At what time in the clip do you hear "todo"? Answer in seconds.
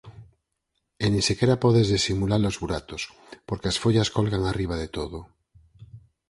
4.97-5.19